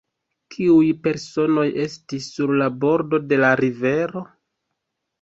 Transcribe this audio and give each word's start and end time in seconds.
Kiuj 0.53 0.87
personoj 1.07 1.67
estis 1.85 2.31
sur 2.39 2.57
la 2.65 2.73
bordo 2.87 3.23
de 3.29 3.43
la 3.45 3.55
rivero? 3.65 4.29